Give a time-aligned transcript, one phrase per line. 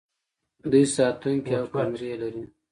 [0.71, 2.43] دوی ساتونکي او کمرې لري.